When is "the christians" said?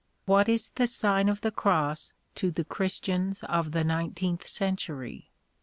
2.49-3.43